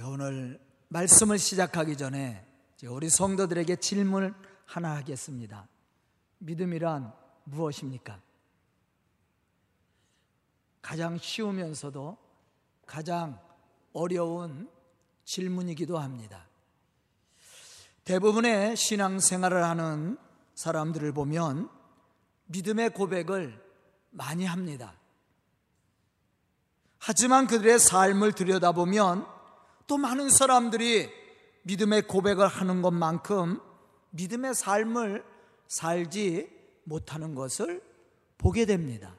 오늘 0.00 0.60
말씀을 0.88 1.40
시작하기 1.40 1.96
전에 1.96 2.46
우리 2.84 3.10
성도들에게 3.10 3.76
질문 3.76 4.32
하나 4.64 4.94
하겠습니다. 4.94 5.66
믿음이란 6.38 7.12
무엇입니까? 7.44 8.20
가장 10.80 11.18
쉬우면서도 11.18 12.16
가장 12.86 13.40
어려운 13.92 14.70
질문이기도 15.24 15.98
합니다. 15.98 16.46
대부분의 18.04 18.76
신앙생활을 18.76 19.64
하는 19.64 20.16
사람들을 20.54 21.12
보면 21.12 21.68
믿음의 22.46 22.90
고백을 22.90 23.60
많이 24.10 24.46
합니다. 24.46 24.94
하지만 26.98 27.48
그들의 27.48 27.80
삶을 27.80 28.32
들여다보면 28.32 29.37
또 29.88 29.96
많은 29.96 30.28
사람들이 30.28 31.10
믿음의 31.62 32.02
고백을 32.02 32.46
하는 32.46 32.82
것만큼 32.82 33.60
믿음의 34.10 34.54
삶을 34.54 35.24
살지 35.66 36.48
못하는 36.84 37.34
것을 37.34 37.82
보게 38.36 38.66
됩니다. 38.66 39.16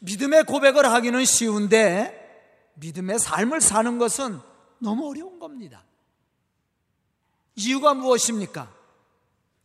믿음의 0.00 0.44
고백을 0.44 0.86
하기는 0.86 1.24
쉬운데 1.24 2.26
믿음의 2.74 3.18
삶을 3.18 3.60
사는 3.60 3.98
것은 3.98 4.40
너무 4.78 5.10
어려운 5.10 5.38
겁니다. 5.38 5.84
이유가 7.54 7.92
무엇입니까? 7.94 8.72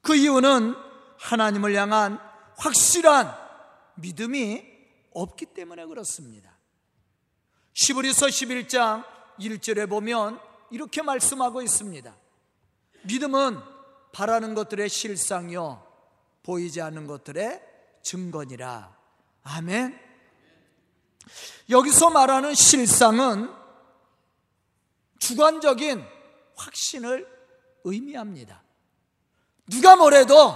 그 0.02 0.16
이유는 0.16 0.76
하나님을 1.20 1.74
향한 1.76 2.20
확실한 2.58 3.34
믿음이 3.96 4.64
없기 5.14 5.46
때문에 5.48 5.86
그렇습니다. 5.86 6.52
시브리서 7.74 8.28
11장 8.28 9.06
1절에 9.40 9.90
보면 9.90 10.40
이렇게 10.72 11.02
말씀하고 11.02 11.62
있습니다. 11.62 12.16
믿음은 13.04 13.60
바라는 14.12 14.54
것들의 14.54 14.90
실상이요 14.90 15.86
보이지 16.44 16.82
않는 16.82 17.08
것들의 17.08 17.62
증거니라. 18.04 18.96
아멘. 19.44 20.00
여기서 21.70 22.10
말하는 22.10 22.54
실상은 22.54 23.50
주관적인 25.20 26.06
확신을 26.56 27.28
의미합니다. 27.86 28.62
누가 29.68 29.96
뭐래도 29.96 30.56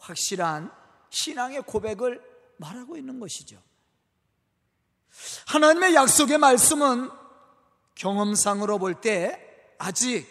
확실한 0.00 0.72
신앙의 1.10 1.62
고백을 1.62 2.22
말하고 2.56 2.96
있는 2.96 3.20
것이죠. 3.20 3.62
하나님의 5.46 5.94
약속의 5.94 6.38
말씀은 6.38 7.10
경험상으로 7.94 8.78
볼 8.78 9.00
때 9.00 9.38
아직 9.78 10.26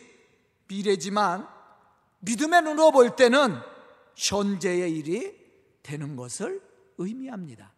미래지만 0.67 1.48
믿음의 2.20 2.62
눈으로 2.62 2.92
볼 2.92 3.16
때는 3.16 3.59
현재의 4.16 4.92
일이 4.92 5.36
되는 5.84 6.16
것을 6.16 6.62
의미합니다. 6.98 7.72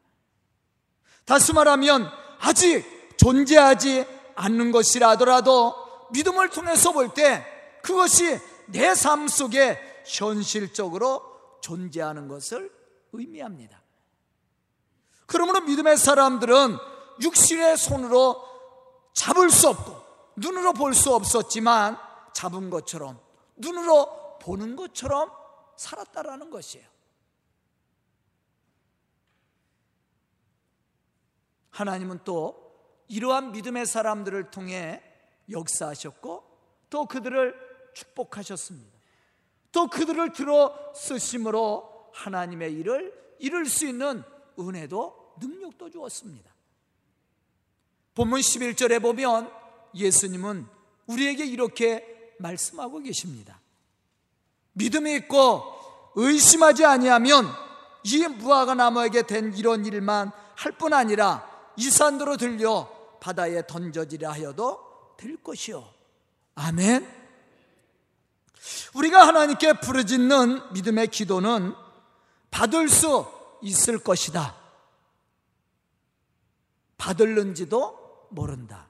다시 1.25 1.53
말하면 1.53 2.09
아직 2.39 2.83
존재하지 3.17 4.05
않는 4.35 4.71
것이라 4.71 5.09
하더라도 5.11 5.75
믿음을 6.11 6.49
통해서 6.49 6.91
볼 6.91 7.09
때 7.13 7.45
그것이 7.81 8.39
내 8.67 8.93
삶 8.93 9.27
속에 9.27 9.79
현실적으로 10.05 11.21
존재하는 11.61 12.27
것을 12.27 12.71
의미합니다. 13.13 13.81
그러므로 15.25 15.61
믿음의 15.61 15.97
사람들은 15.97 16.77
육신의 17.21 17.77
손으로 17.77 18.52
잡을 19.13 19.49
수 19.49 19.69
없고 19.69 20.03
눈으로 20.35 20.73
볼 20.73 20.93
수 20.93 21.13
없었지만 21.13 21.97
잡은 22.33 22.69
것처럼 22.69 23.19
눈으로 23.55 24.39
보는 24.39 24.75
것처럼 24.75 25.31
살았다라는 25.77 26.49
것이에요. 26.49 26.87
하나님은 31.69 32.19
또 32.23 32.63
이러한 33.07 33.51
믿음의 33.51 33.85
사람들을 33.85 34.51
통해 34.51 35.01
역사하셨고 35.49 36.43
또 36.89 37.05
그들을 37.05 37.91
축복하셨습니다. 37.93 38.99
또 39.71 39.87
그들을 39.87 40.33
들어 40.33 40.93
쓰심으로 40.95 42.11
하나님의 42.13 42.73
일을 42.73 43.35
이룰 43.39 43.65
수 43.65 43.87
있는 43.87 44.23
은혜도 44.59 45.35
능력도 45.39 45.89
주었습니다. 45.89 46.52
본문 48.15 48.39
11절에 48.41 49.01
보면 49.01 49.51
예수님은 49.95 50.67
우리에게 51.07 51.45
이렇게 51.45 52.35
말씀하고 52.39 52.99
계십니다. 52.99 53.59
믿음이 54.73 55.15
있고 55.15 55.63
의심하지 56.15 56.85
아니하면 56.85 57.47
이 58.03 58.27
무화과 58.27 58.75
나무에게 58.75 59.23
된 59.23 59.53
이런 59.55 59.85
일만 59.85 60.31
할 60.55 60.73
뿐 60.77 60.93
아니라 60.93 61.49
이 61.75 61.89
산도로 61.89 62.37
들려 62.37 62.89
바다에 63.19 63.65
던져지라 63.65 64.31
하여도 64.31 65.15
될 65.17 65.37
것이요. 65.37 65.87
아멘. 66.55 67.23
우리가 68.93 69.27
하나님께 69.27 69.79
부르짖는 69.79 70.73
믿음의 70.73 71.07
기도는 71.07 71.73
받을 72.51 72.87
수 72.87 73.25
있을 73.61 73.97
것이다. 73.97 74.55
받을는지도 76.97 78.02
모른다. 78.33 78.87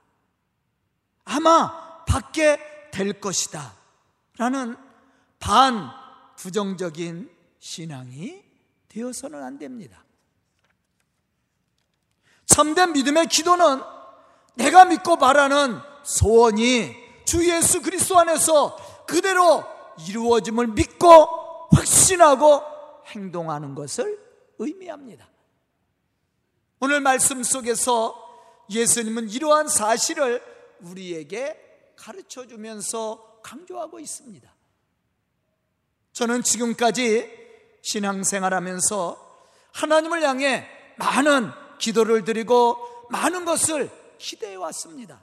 아마 1.26 2.04
받게 2.06 2.90
될 2.92 3.20
것이다. 3.20 3.74
라는 4.38 4.76
반 5.40 5.90
부정적인 6.38 7.30
신앙이 7.60 8.44
되어서는 8.90 9.44
안 9.44 9.58
됩니다. 9.58 10.04
참된 12.46 12.94
믿음의 12.94 13.28
기도는 13.28 13.82
내가 14.56 14.86
믿고 14.86 15.18
바라는 15.18 15.80
소원이 16.04 16.96
주 17.26 17.50
예수 17.50 17.82
그리스도 17.82 18.20
안에서 18.20 18.78
그대로 19.08 19.64
이루어짐을 20.08 20.68
믿고 20.68 21.68
확신하고 21.72 22.62
행동하는 23.08 23.76
것을 23.76 24.20
의미합니다. 24.60 25.28
오늘 26.80 27.00
말씀 27.00 27.44
속에서 27.44 28.23
예수님은 28.70 29.30
이러한 29.30 29.68
사실을 29.68 30.42
우리에게 30.82 31.94
가르쳐 31.96 32.48
주면서 32.48 33.40
강조하고 33.44 34.00
있습니다. 34.00 34.54
저는 36.14 36.44
지금까지 36.44 37.30
신앙생활 37.82 38.54
하면서 38.54 39.18
하나님을 39.72 40.24
향해 40.24 40.68
많은 40.98 41.52
기도를 41.80 42.24
드리고 42.24 43.08
많은 43.10 43.46
것을 43.46 43.90
기대해 44.18 44.56
왔습니다. 44.56 45.22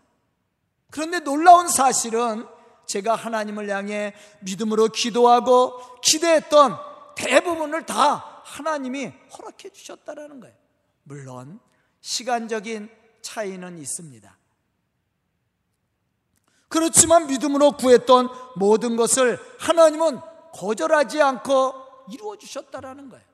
그런데 0.90 1.20
놀라운 1.20 1.68
사실은 1.68 2.46
제가 2.86 3.14
하나님을 3.14 3.70
향해 3.70 4.14
믿음으로 4.40 4.88
기도하고 4.88 6.00
기대했던 6.00 6.76
대부분을 7.14 7.86
다 7.86 8.42
하나님이 8.44 9.06
허락해 9.06 9.70
주셨다라는 9.70 10.40
거예요. 10.40 10.54
물론 11.04 11.60
시간적인 12.00 12.90
차이는 13.22 13.78
있습니다. 13.78 14.36
그렇지만 16.68 17.26
믿음으로 17.26 17.72
구했던 17.72 18.28
모든 18.56 18.96
것을 18.96 19.38
하나님은 19.58 20.20
거절하지 20.52 21.20
않고 21.20 21.74
이루어 22.12 22.36
주셨다라는 22.36 23.08
거예요. 23.08 23.24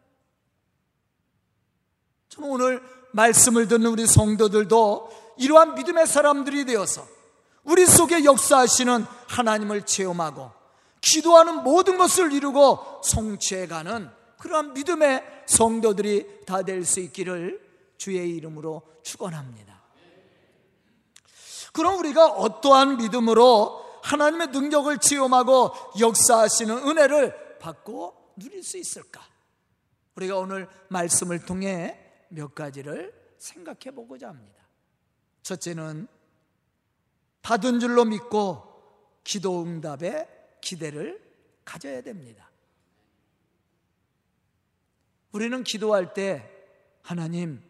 저는 2.29 2.51
오늘 2.51 2.83
말씀을 3.13 3.69
듣는 3.69 3.91
우리 3.91 4.07
성도들도 4.07 5.35
이러한 5.39 5.75
믿음의 5.75 6.07
사람들이 6.07 6.65
되어서 6.65 7.07
우리 7.65 7.87
속에 7.87 8.25
역사하시는 8.25 9.05
하나님을 9.29 9.85
체험하고 9.85 10.51
기도하는 11.01 11.63
모든 11.63 11.99
것을 11.99 12.33
이루고 12.33 13.03
성취해가는 13.05 14.11
그러한 14.39 14.73
믿음의 14.75 15.45
성도들이 15.47 16.45
다 16.47 16.63
될 16.63 16.85
수 16.85 17.01
있기를 17.01 17.66
주의 17.97 18.35
이름으로 18.37 18.83
축원합니다. 19.03 19.83
그럼 21.73 21.99
우리가 21.99 22.29
어떠한 22.29 22.97
믿음으로 22.97 23.85
하나님의 24.03 24.49
능력을 24.49 24.97
체험하고 24.99 25.73
역사하시는 25.99 26.89
은혜를 26.89 27.59
받고 27.59 28.33
누릴 28.37 28.63
수 28.63 28.79
있을까? 28.79 29.23
우리가 30.15 30.39
오늘 30.39 30.69
말씀을 30.89 31.45
통해 31.45 31.99
몇 32.29 32.55
가지를 32.55 33.13
생각해 33.39 33.95
보고자 33.95 34.29
합니다. 34.29 34.63
첫째는 35.43 36.09
받은 37.43 37.81
줄로 37.81 38.05
믿고 38.05 39.21
기도 39.23 39.63
응답에 39.63 40.29
기대를 40.61 41.23
가져야 41.65 42.01
됩니다. 42.01 42.51
우리는 45.33 45.63
기도할 45.63 46.15
때 46.15 46.51
하나님 47.03 47.63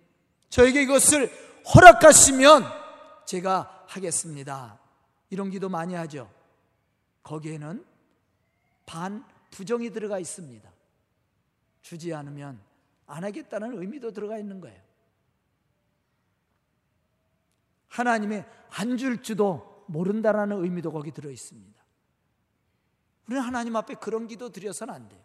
저에게 0.48 0.82
이것을 0.82 1.30
허락하시면 1.74 2.64
제가 3.26 3.84
하겠습니다. 3.88 4.78
이런 5.30 5.50
기도 5.50 5.68
많이 5.68 5.94
하죠. 5.94 6.32
거기에는 7.22 7.84
반 8.84 9.24
부정이 9.50 9.90
들어가 9.90 10.18
있습니다. 10.18 10.70
주지 11.82 12.14
않으면 12.14 12.60
안 13.06 13.24
하겠다는 13.24 13.80
의미도 13.80 14.12
들어가 14.12 14.38
있는 14.38 14.60
거예요. 14.60 14.80
하나님의 17.88 18.44
안 18.70 18.96
줄지도 18.96 19.84
모른다라는 19.88 20.62
의미도 20.62 20.92
거기 20.92 21.12
들어 21.12 21.30
있습니다. 21.30 21.76
우리는 23.26 23.42
하나님 23.42 23.74
앞에 23.76 23.94
그런 23.94 24.26
기도 24.26 24.50
드려서는 24.50 24.94
안 24.94 25.08
돼요. 25.08 25.20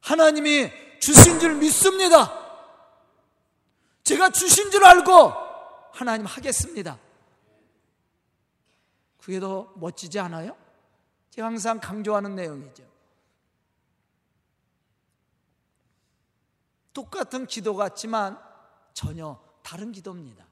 하나님이 0.00 0.70
주신 1.00 1.40
줄 1.40 1.56
믿습니다. 1.56 2.45
제가 4.06 4.30
주신 4.30 4.70
줄 4.70 4.84
알고 4.84 5.32
하나님 5.92 6.26
하겠습니다. 6.26 6.96
그게 9.18 9.40
더 9.40 9.72
멋지지 9.74 10.20
않아요? 10.20 10.56
제가 11.30 11.48
항상 11.48 11.80
강조하는 11.80 12.36
내용이죠. 12.36 12.88
똑같은 16.92 17.46
기도 17.46 17.74
같지만 17.74 18.40
전혀 18.94 19.42
다른 19.64 19.90
기도입니다. 19.90 20.46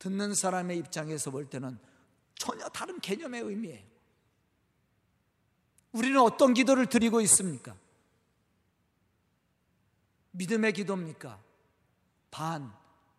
듣는 0.00 0.34
사람의 0.34 0.78
입장에서 0.78 1.30
볼 1.30 1.48
때는 1.48 1.78
전혀 2.34 2.68
다른 2.70 2.98
개념의 2.98 3.40
의미예요. 3.40 3.86
우리는 5.92 6.20
어떤 6.20 6.54
기도를 6.54 6.86
드리고 6.86 7.20
있습니까? 7.20 7.76
믿음의 10.32 10.72
기도입니까? 10.72 11.51
반, 12.32 12.72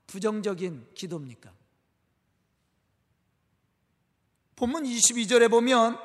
부정적인 0.08 0.90
기도입니까? 0.96 1.52
본문 4.56 4.84
22절에 4.84 5.50
보면 5.50 5.98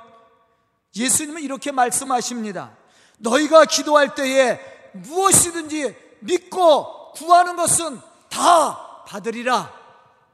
예수님은 0.95 1.43
이렇게 1.43 1.73
말씀하십니다. 1.73 2.77
너희가 3.19 3.65
기도할 3.65 4.15
때에 4.15 4.61
무엇이든지 4.93 5.97
믿고 6.21 7.13
구하는 7.13 7.57
것은 7.57 7.99
다 8.29 9.05
받으리라. 9.05 9.73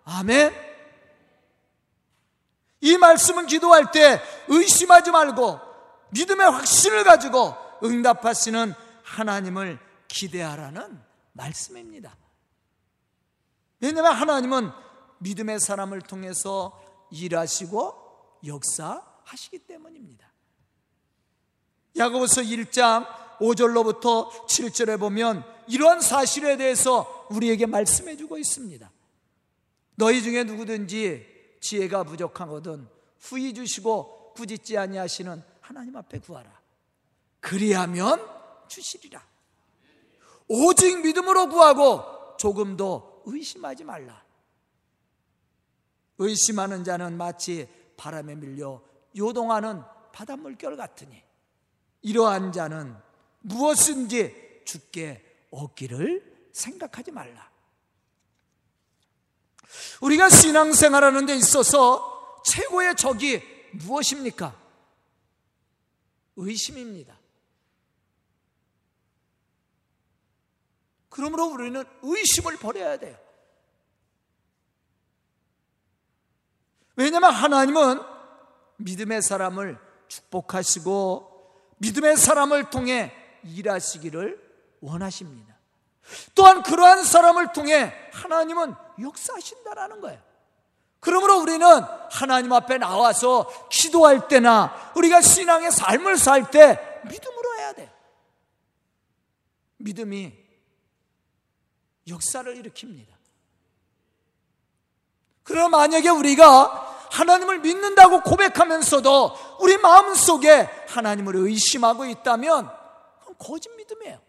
아멘. 0.05 0.53
이 2.81 2.99
말씀은 2.99 3.47
기도할 3.47 3.93
때 3.93 4.20
의심하지 4.49 5.12
말고 5.12 5.61
믿음의 6.11 6.50
확신을 6.50 7.05
가지고 7.05 7.55
응답하시는 7.85 8.75
하나님을 9.05 9.79
기대하라는 10.09 11.00
말씀입니다. 11.32 12.24
왜냐하면 13.81 14.12
하나님은 14.15 14.71
믿음의 15.19 15.61
사람을 15.61 16.03
통해서 16.03 16.81
일하시고 17.11 18.41
역사하시기 18.47 19.61
때문입니다. 19.61 20.32
야고보서 21.97 22.43
1장 22.43 23.06
5절로부터 23.38 24.31
7절에 24.47 24.99
보면 24.99 25.44
이러한 25.69 26.00
사실에 26.00 26.56
대해서 26.56 27.26
우리에게 27.31 27.67
말씀해 27.67 28.17
주고 28.17 28.38
있습니다. 28.38 28.91
너희 29.97 30.23
중에 30.23 30.44
누구든지 30.44 31.59
지혜가 31.61 32.05
부족하거든 32.05 32.88
후히 33.20 33.55
주시고 33.55 34.35
부짓지 34.35 34.77
아니하시는 34.77 35.43
하나님 35.61 35.97
앞에 35.97 36.19
구하라. 36.19 36.50
그리하면 37.41 38.27
주시리라. 38.69 39.25
오직 40.49 41.00
믿음으로 41.00 41.49
구하고 41.49 42.37
조금도 42.38 43.14
의심하지 43.25 43.85
말라. 43.85 44.25
의심하는 46.19 46.85
자는 46.85 47.17
마치 47.17 47.69
바람에 47.97 48.35
밀려 48.35 48.82
요동하는 49.17 49.82
바닷물결 50.12 50.76
같으니 50.76 51.23
이러한 52.03 52.53
자는 52.53 52.97
무엇인지 53.41 54.62
죽게 54.65 55.47
얻기를 55.50 56.50
생각하지 56.53 57.11
말라. 57.11 57.50
우리가 60.00 60.29
신앙생활하는 60.29 61.27
데 61.27 61.35
있어서 61.37 62.43
최고의 62.44 62.97
적이 62.97 63.43
무엇입니까? 63.73 64.61
의심입니다. 66.37 67.19
그러므로 71.15 71.45
우리는 71.45 71.85
의심을 72.03 72.57
버려야 72.57 72.97
돼요. 72.97 73.17
왜냐하면 76.97 77.31
하나님은 77.31 78.03
믿음의 78.79 79.23
사람을 79.23 79.79
축복하시고 80.09 81.77
믿음의 81.79 82.17
사람을 82.17 82.71
통해 82.71 83.13
일하시기를 83.45 84.43
원하십니다. 84.81 85.55
또한 86.35 86.65
그러한 86.65 87.05
사람을 87.05 87.53
통해 87.53 87.95
하나님은 88.13 88.75
역사하신다라는 89.01 90.01
거예요. 90.01 90.21
그러므로 90.99 91.41
우리는 91.41 91.65
하나님 92.11 92.53
앞에 92.53 92.79
나와서 92.79 93.49
기도할 93.71 94.27
때나 94.27 94.93
우리가 94.97 95.21
신앙의 95.21 95.71
삶을 95.71 96.17
살 96.19 96.51
때 96.51 97.01
믿음으로 97.05 97.59
해야 97.59 97.73
돼. 97.73 97.95
믿음이 99.77 100.44
역사를 102.09 102.55
일으킵니다. 102.55 103.15
그러나 105.43 105.69
만약에 105.69 106.09
우리가 106.09 107.09
하나님을 107.11 107.61
믿는다고 107.61 108.23
고백하면서도 108.23 109.59
우리 109.61 109.77
마음 109.79 110.15
속에 110.15 110.62
하나님을 110.89 111.37
의심하고 111.37 112.06
있다면 112.06 112.71
거짓 113.39 113.71
믿음이에요. 113.77 114.21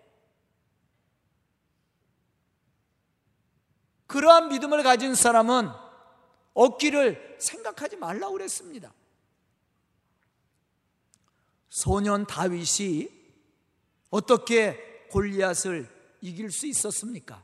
그러한 4.07 4.49
믿음을 4.49 4.83
가진 4.83 5.15
사람은 5.15 5.69
얻기를 6.53 7.37
생각하지 7.39 7.97
말라고 7.97 8.33
그랬습니다. 8.33 8.93
소년 11.69 12.25
다윗이 12.25 13.09
어떻게 14.09 15.07
골리앗을 15.11 15.89
이길 16.21 16.51
수 16.51 16.67
있었습니까? 16.67 17.43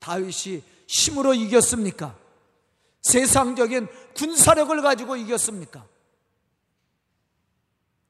다윗이 0.00 0.62
힘으로 0.86 1.34
이겼습니까? 1.34 2.16
세상적인 3.02 3.88
군사력을 4.16 4.82
가지고 4.82 5.16
이겼습니까? 5.16 5.86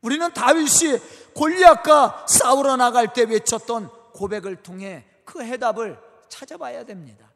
우리는 0.00 0.32
다윗이 0.32 0.98
골리앗과 1.34 2.26
싸우러 2.26 2.76
나갈 2.76 3.12
때 3.12 3.22
외쳤던 3.22 3.90
고백을 4.14 4.56
통해 4.56 5.04
그 5.24 5.42
해답을 5.42 6.00
찾아봐야 6.28 6.84
됩니다. 6.84 7.30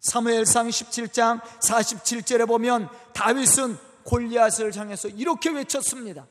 사무엘상 0.00 0.68
17장 0.68 1.40
47절에 1.60 2.46
보면 2.46 2.88
다윗은 3.12 3.76
골리앗을 4.04 4.76
향해서 4.76 5.08
이렇게 5.08 5.50
외쳤습니다. 5.50 6.28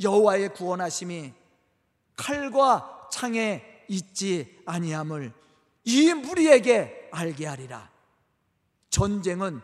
여호와의 0.00 0.54
구원하심이 0.54 1.32
칼과 2.16 3.08
창에 3.10 3.71
있지 3.92 4.58
아니함을 4.64 5.32
이 5.84 6.14
무리에게 6.14 7.08
알게 7.12 7.46
하리라. 7.46 7.90
전쟁은 8.90 9.60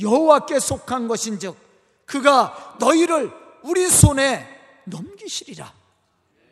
여호와께 0.00 0.58
속한 0.58 1.08
것인즉 1.08 1.56
그가 2.04 2.76
너희를 2.80 3.32
우리 3.62 3.88
손에 3.88 4.46
넘기시리라. 4.84 5.72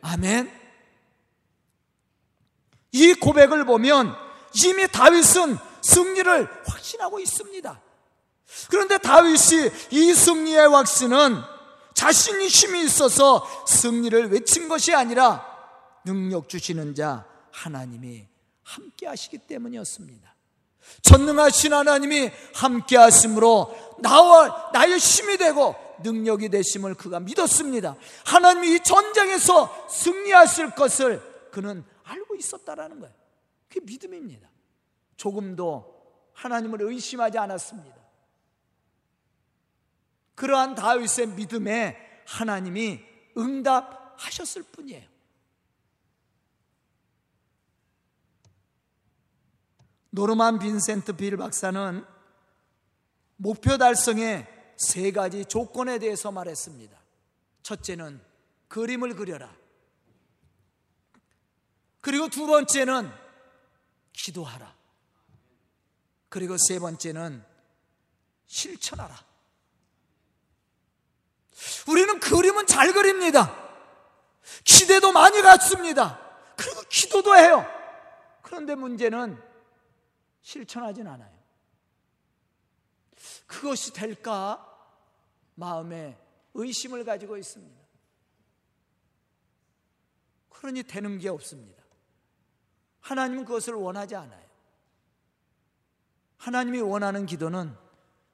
아멘. 0.01 0.51
이 2.91 3.13
고백을 3.15 3.65
보면 3.65 4.15
이미 4.63 4.87
다윗은 4.87 5.57
승리를 5.81 6.63
확신하고 6.65 7.19
있습니다. 7.19 7.81
그런데 8.69 8.97
다윗이 8.97 9.71
이 9.91 10.13
승리의 10.13 10.69
확신은 10.69 11.41
자신이 11.93 12.47
힘이 12.47 12.83
있어서 12.83 13.45
승리를 13.67 14.31
외친 14.31 14.67
것이 14.69 14.93
아니라 14.93 15.56
능력 16.07 16.47
주시는 16.47 16.95
자 16.95 17.27
하나님이 17.51 18.25
함께 18.63 19.07
하시기 19.07 19.39
때문이었습니다. 19.39 20.35
전능하신 21.01 21.73
하나님이 21.73 22.31
함께 22.55 22.95
하심으로 22.95 23.97
나와 24.01 24.71
나의 24.71 24.97
힘이 24.97 25.37
되고 25.37 25.75
능력이 26.01 26.47
되심을 26.49 26.95
그가 26.95 27.19
믿었습니다. 27.19 27.97
하나님이 28.25 28.75
이 28.75 28.79
전쟁에서 28.79 29.89
승리하실 29.89 30.71
것을 30.71 31.49
그는 31.51 31.83
알고 32.03 32.35
있었다라는 32.35 33.01
거예요. 33.01 33.13
그게 33.67 33.81
믿음입니다. 33.81 34.47
조금도 35.17 36.31
하나님을 36.33 36.83
의심하지 36.83 37.37
않았습니다. 37.37 37.97
그러한 40.35 40.75
다윗의 40.75 41.29
믿음에 41.35 41.97
하나님이 42.27 43.01
응답하셨을 43.37 44.63
뿐이에요. 44.63 45.16
노르만 50.17 50.57
빈센트 50.57 51.15
빌 51.15 51.37
박사는 51.37 52.03
목표 53.35 53.77
달성의 53.77 54.47
세 54.75 55.11
가지 55.11 55.45
조건에 55.45 55.99
대해서 55.99 56.31
말했습니다. 56.31 56.97
첫째는 57.61 58.19
그림을 58.67 59.15
그려라. 59.15 59.55
그리고 62.01 62.29
두 62.29 62.47
번째는 62.47 63.11
기도하라. 64.11 64.75
그리고 66.29 66.57
세 66.57 66.79
번째는 66.79 67.45
실천하라. 68.47 69.15
우리는 71.89 72.19
그림은 72.19 72.65
잘 72.65 72.91
그립니다. 72.91 73.55
기대도 74.63 75.11
많이 75.11 75.43
갖습니다. 75.43 76.19
그리고 76.55 76.81
기도도 76.89 77.35
해요. 77.35 77.63
그런데 78.41 78.73
문제는 78.73 79.46
실천하진 80.47 81.05
않아요. 81.07 81.37
그것이 83.47 83.91
될까? 83.91 84.63
마음에 85.55 86.17
의심을 86.53 87.03
가지고 87.03 87.35
있습니다. 87.35 87.75
그러니 90.47 90.83
되는 90.83 91.19
게 91.19 91.27
없습니다. 91.27 91.83
하나님은 93.01 93.43
그것을 93.43 93.73
원하지 93.73 94.15
않아요. 94.15 94.47
하나님이 96.37 96.79
원하는 96.79 97.25
기도는 97.25 97.75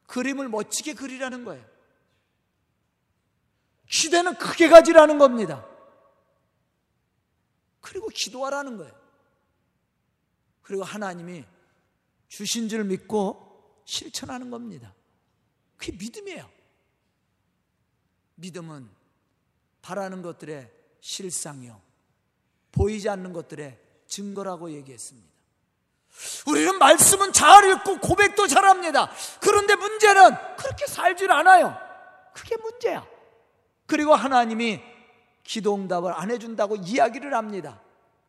그림을 0.05 0.49
멋지게 0.49 0.93
그리라는 0.93 1.43
거예요. 1.45 1.65
기대는 3.89 4.37
크게 4.37 4.69
가지라는 4.69 5.17
겁니다. 5.17 5.67
그리고 7.81 8.07
기도하라는 8.09 8.77
거예요. 8.77 8.93
그리고 10.61 10.83
하나님이 10.83 11.51
주신 12.33 12.67
줄 12.67 12.83
믿고 12.83 13.83
실천하는 13.85 14.49
겁니다. 14.49 14.91
그게 15.77 15.91
믿음이에요. 15.91 16.49
믿음은 18.33 18.89
바라는 19.83 20.23
것들의 20.23 20.71
실상이요. 20.99 21.79
보이지 22.71 23.07
않는 23.07 23.33
것들의 23.33 23.79
증거라고 24.07 24.71
얘기했습니다. 24.71 25.29
우리는 26.47 26.79
말씀은 26.79 27.33
잘 27.33 27.69
읽고 27.69 27.99
고백도 27.99 28.47
잘합니다. 28.47 29.11
그런데 29.39 29.75
문제는 29.75 30.55
그렇게 30.57 30.87
살질 30.87 31.31
않아요. 31.31 31.77
그게 32.33 32.57
문제야. 32.57 33.05
그리고 33.85 34.15
하나님이 34.15 34.81
기도 35.43 35.75
응답을 35.75 36.11
안 36.13 36.31
해준다고 36.31 36.77
이야기를 36.77 37.35
합니다. 37.35 37.79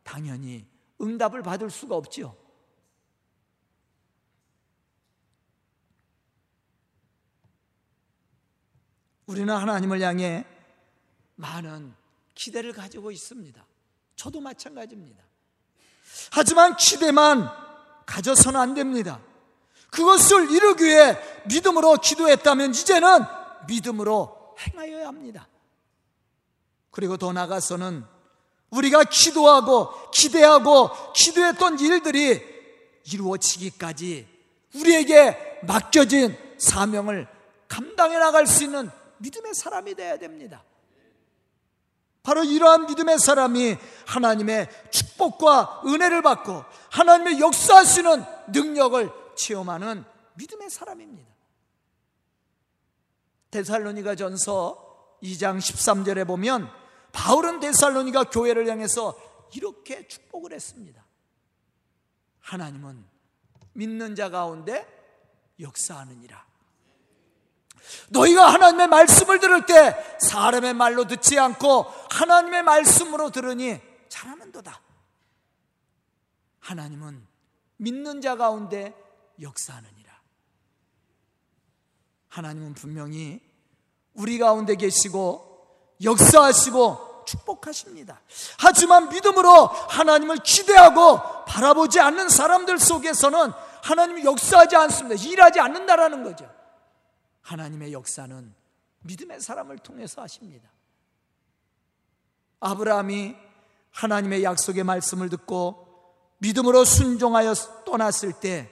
당연히 0.03 0.67
응답을 1.01 1.41
받을 1.41 1.71
수가 1.71 1.95
없지요. 1.95 2.44
우리는 9.25 9.53
하나님을 9.53 10.01
향해 10.01 10.45
많은 11.35 11.93
기대를 12.33 12.73
가지고 12.73 13.11
있습니다. 13.11 13.65
저도 14.15 14.39
마찬가지입니다. 14.39 15.23
하지만 16.31 16.75
기대만 16.77 17.49
가져서는 18.05 18.59
안 18.59 18.73
됩니다. 18.73 19.19
그것을 19.89 20.51
이루기 20.51 20.85
위해 20.85 21.17
믿음으로 21.45 21.97
기도했다면 21.97 22.71
이제는 22.71 23.07
믿음으로 23.67 24.55
행하여야 24.59 25.07
합니다. 25.07 25.47
그리고 26.91 27.17
더 27.17 27.33
나가서는 27.33 28.05
우리가 28.69 29.03
기도하고 29.05 30.11
기대하고 30.11 31.13
기도했던 31.13 31.79
일들이 31.79 32.41
이루어지기까지 33.11 34.27
우리에게 34.75 35.59
맡겨진 35.63 36.37
사명을 36.57 37.27
감당해 37.67 38.17
나갈 38.17 38.47
수 38.47 38.63
있는 38.63 38.89
믿음의 39.19 39.53
사람이 39.53 39.95
되어야 39.95 40.17
됩니다. 40.17 40.63
바로 42.23 42.43
이러한 42.43 42.87
믿음의 42.87 43.19
사람이 43.19 43.77
하나님의 44.07 44.67
축복과 44.89 45.83
은혜를 45.85 46.23
받고 46.23 46.63
하나님의 46.89 47.39
역사하시는 47.39 48.23
능력을 48.47 49.11
체험하는 49.35 50.03
믿음의 50.33 50.69
사람입니다. 50.69 51.31
데살로니가 53.51 54.15
전서 54.15 55.17
2장 55.21 55.59
13절에 55.59 56.25
보면 56.27 56.69
바울은 57.11 57.59
데살로니가 57.59 58.25
교회를 58.25 58.67
향해서 58.67 59.15
이렇게 59.53 60.07
축복을 60.07 60.51
했습니다. 60.51 61.05
하나님은 62.41 63.05
믿는 63.73 64.15
자 64.15 64.29
가운데 64.29 64.85
역사하느니라. 65.59 66.45
너희가 68.09 68.53
하나님의 68.53 68.87
말씀을 68.87 69.39
들을 69.39 69.65
때 69.65 69.95
사람의 70.19 70.73
말로 70.73 71.05
듣지 71.05 71.39
않고 71.39 71.85
하나님의 72.11 72.63
말씀으로 72.63 73.29
들으니 73.31 73.79
잘하는도다. 74.09 74.81
하나님은 76.59 77.27
믿는 77.77 78.21
자 78.21 78.35
가운데 78.35 78.93
역사하느니라. 79.41 80.13
하나님은 82.29 82.73
분명히 82.73 83.41
우리 84.13 84.37
가운데 84.37 84.75
계시고 84.75 85.95
역사하시고 86.03 87.23
축복하십니다. 87.25 88.21
하지만 88.59 89.09
믿음으로 89.09 89.67
하나님을 89.67 90.37
기대하고 90.37 91.45
바라보지 91.45 91.99
않는 91.99 92.29
사람들 92.29 92.79
속에서는 92.79 93.51
하나님이 93.83 94.25
역사하지 94.25 94.75
않습니다. 94.75 95.21
일하지 95.21 95.59
않는다라는 95.59 96.23
거죠. 96.23 96.49
하나님의 97.45 97.93
역사는 97.93 98.53
믿음의 99.03 99.39
사람을 99.39 99.77
통해서 99.79 100.21
하십니다. 100.23 100.67
아브라함이 102.59 103.35
하나님의 103.91 104.43
약속의 104.43 104.83
말씀을 104.83 105.29
듣고 105.29 105.85
믿음으로 106.39 106.83
순종하여 106.83 107.53
떠났을 107.85 108.33
때 108.33 108.69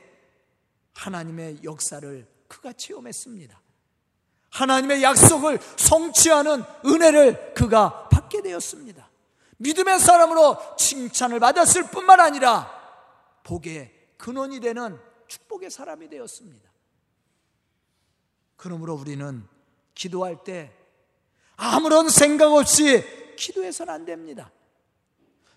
하나님의 0.93 1.63
역사를 1.63 2.27
그가 2.47 2.73
체험했습니다. 2.73 3.61
하나님의 4.49 5.03
약속을 5.03 5.59
성취하는 5.77 6.63
은혜를 6.85 7.53
그가 7.53 8.09
받게 8.09 8.41
되었습니다. 8.41 9.07
믿음의 9.57 9.99
사람으로 9.99 10.57
칭찬을 10.77 11.39
받았을 11.39 11.89
뿐만 11.89 12.19
아니라 12.19 12.71
복의 13.43 13.93
근원이 14.17 14.59
되는 14.59 14.99
축복의 15.27 15.69
사람이 15.69 16.09
되었습니다. 16.09 16.72
그러므로 18.63 18.93
우리는 18.93 19.45
기도할 19.93 20.41
때 20.45 20.71
아무런 21.57 22.07
생각 22.07 22.53
없이 22.53 23.03
기도해서는 23.35 23.93
안 23.93 24.05
됩니다. 24.05 24.53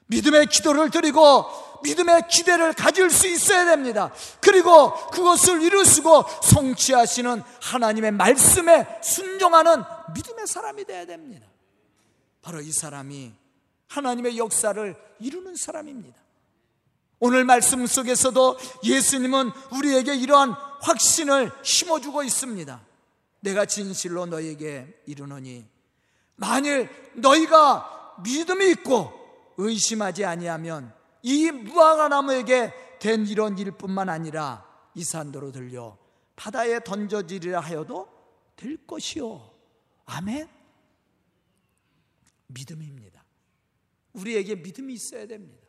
믿음의 0.06 0.46
기도를 0.46 0.90
드리고 0.90 1.44
믿음의 1.84 2.26
기대를 2.28 2.72
가질 2.72 3.08
수 3.10 3.28
있어야 3.28 3.64
됩니다. 3.64 4.12
그리고 4.40 4.92
그것을 5.10 5.62
이루시고 5.62 6.24
성취하시는 6.42 7.42
하나님의 7.62 8.10
말씀에 8.10 8.98
순종하는 9.04 9.84
믿음의 10.12 10.48
사람이 10.48 10.84
되어야 10.84 11.06
됩니다. 11.06 11.46
바로 12.42 12.60
이 12.60 12.72
사람이 12.72 13.32
하나님의 13.86 14.36
역사를 14.36 14.96
이루는 15.20 15.54
사람입니다. 15.54 16.18
오늘 17.20 17.44
말씀 17.44 17.86
속에서도 17.86 18.58
예수님은 18.82 19.52
우리에게 19.70 20.16
이러한 20.16 20.50
확신을 20.80 21.52
심어주고 21.62 22.24
있습니다. 22.24 22.85
내가 23.46 23.64
진실로 23.64 24.26
너에게 24.26 25.02
이르노니 25.06 25.68
만일 26.34 26.90
너희가 27.14 28.16
믿음이 28.24 28.70
있고 28.72 29.54
의심하지 29.56 30.24
아니하면 30.24 30.92
이 31.22 31.50
무화과 31.52 32.08
나무에게 32.08 32.98
된 32.98 33.24
이런 33.26 33.56
일뿐만 33.56 34.08
아니라 34.08 34.66
이 34.94 35.04
산도로 35.04 35.52
들려 35.52 35.96
바다에 36.34 36.80
던져지리라 36.80 37.60
하여도 37.60 38.08
될 38.56 38.84
것이요. 38.84 39.54
아멘. 40.06 40.48
믿음입니다. 42.48 43.24
우리에게 44.14 44.56
믿음이 44.56 44.92
있어야 44.94 45.26
됩니다. 45.26 45.66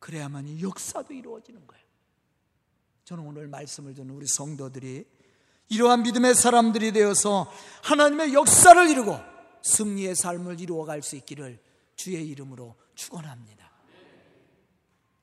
그래야만 0.00 0.60
역사도 0.60 1.14
이루어지는 1.14 1.66
거예요. 1.66 1.84
저는 3.04 3.24
오늘 3.24 3.46
말씀을 3.48 3.94
듣는 3.94 4.14
우리 4.14 4.26
성도들이 4.26 5.17
이러한 5.68 6.02
믿음의 6.02 6.34
사람들이 6.34 6.92
되어서 6.92 7.52
하나님의 7.82 8.34
역사를 8.34 8.88
이루고 8.88 9.18
승리의 9.62 10.14
삶을 10.16 10.60
이루어갈 10.60 11.02
수 11.02 11.16
있기를 11.16 11.60
주의 11.96 12.26
이름으로 12.28 12.74
축원합니다. 12.94 13.70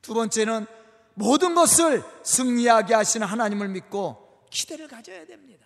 두 0.01 0.13
번째는 0.13 0.67
모든 1.15 1.55
것을 1.55 2.03
승리하게 2.23 2.93
하시는 2.93 3.25
하나님을 3.25 3.69
믿고 3.69 4.45
기대를 4.51 4.87
가져야 4.87 5.25
됩니다. 5.25 5.65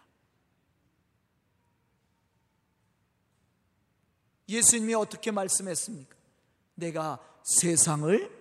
예수님이 4.47 4.95
어떻게 4.95 5.31
말씀했습니까? 5.31 6.15
내가 6.75 7.19
세상을 7.43 8.39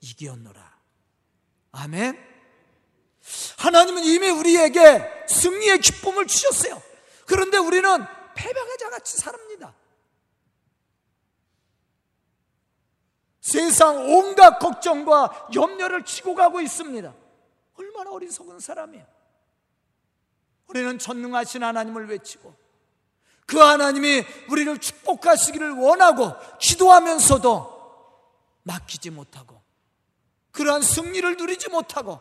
이겼노라. 0.00 0.78
아멘. 1.72 2.27
하나님은 3.58 4.04
이미 4.04 4.30
우리에게 4.30 5.26
승리의 5.28 5.80
기쁨을 5.80 6.26
주셨어요. 6.26 6.80
그런데 7.26 7.58
우리는 7.58 7.88
패배자 8.34 8.90
같이 8.90 9.16
삽니다. 9.18 9.74
세상 13.40 13.96
온갖 13.96 14.58
걱정과 14.58 15.48
염려를 15.54 16.04
지고 16.04 16.34
가고 16.34 16.60
있습니다. 16.60 17.14
얼마나 17.76 18.10
어리석은 18.10 18.60
사람이에요. 18.60 19.06
우리는 20.66 20.98
전능하신 20.98 21.64
하나님을 21.64 22.08
외치고 22.08 22.54
그 23.46 23.58
하나님이 23.58 24.24
우리를 24.50 24.78
축복하시기를 24.78 25.72
원하고 25.72 26.32
기도하면서도 26.60 27.78
맡기지 28.64 29.08
못하고 29.10 29.62
그러한 30.50 30.82
승리를 30.82 31.36
누리지 31.38 31.70
못하고 31.70 32.20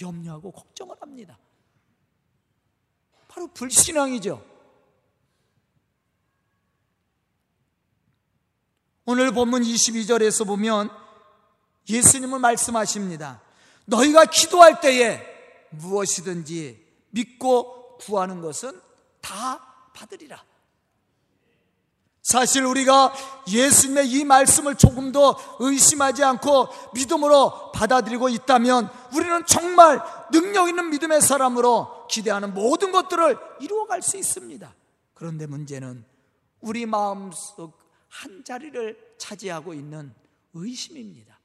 염려하고 0.00 0.52
걱정을 0.52 0.96
합니다. 1.00 1.38
바로 3.28 3.46
불신앙이죠. 3.48 4.44
오늘 9.04 9.32
본문 9.32 9.62
22절에서 9.62 10.46
보면 10.46 10.90
예수님은 11.88 12.40
말씀하십니다. 12.40 13.40
너희가 13.86 14.26
기도할 14.26 14.80
때에 14.80 15.22
무엇이든지 15.70 16.86
믿고 17.10 17.96
구하는 17.98 18.40
것은 18.40 18.80
다 19.20 19.90
받으리라. 19.94 20.44
사실 22.28 22.66
우리가 22.66 23.14
예수님의 23.50 24.10
이 24.10 24.22
말씀을 24.22 24.74
조금 24.74 25.12
더 25.12 25.34
의심하지 25.60 26.22
않고 26.22 26.68
믿음으로 26.92 27.72
받아들이고 27.72 28.28
있다면 28.28 28.90
우리는 29.14 29.46
정말 29.46 29.98
능력 30.30 30.68
있는 30.68 30.90
믿음의 30.90 31.22
사람으로 31.22 32.06
기대하는 32.06 32.52
모든 32.52 32.92
것들을 32.92 33.38
이루어갈 33.62 34.02
수 34.02 34.18
있습니다. 34.18 34.74
그런데 35.14 35.46
문제는 35.46 36.04
우리 36.60 36.84
마음속 36.84 37.78
한 38.08 38.44
자리를 38.44 39.14
차지하고 39.16 39.72
있는 39.72 40.14
의심입니다. 40.52 41.40